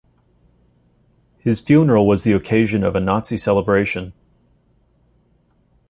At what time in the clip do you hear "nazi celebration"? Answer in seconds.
2.99-4.13